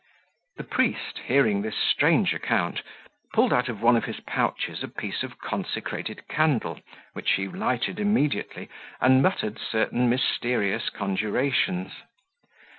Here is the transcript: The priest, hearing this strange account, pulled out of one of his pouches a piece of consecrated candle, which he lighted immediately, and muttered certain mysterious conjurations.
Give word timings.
The 0.57 0.63
priest, 0.63 1.19
hearing 1.27 1.61
this 1.61 1.77
strange 1.77 2.33
account, 2.33 2.81
pulled 3.33 3.53
out 3.53 3.69
of 3.69 3.83
one 3.83 3.95
of 3.95 4.05
his 4.05 4.19
pouches 4.21 4.81
a 4.81 4.87
piece 4.87 5.21
of 5.21 5.37
consecrated 5.37 6.27
candle, 6.27 6.81
which 7.13 7.33
he 7.33 7.47
lighted 7.47 7.99
immediately, 7.99 8.67
and 8.99 9.21
muttered 9.21 9.59
certain 9.59 10.09
mysterious 10.09 10.89
conjurations. 10.89 11.91